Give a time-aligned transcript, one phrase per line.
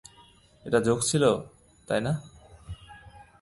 [0.65, 1.31] এটা জোক ছিলো,
[1.87, 2.13] তাই না?